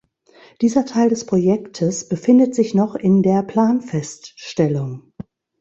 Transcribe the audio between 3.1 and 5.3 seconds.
der Planfeststellung.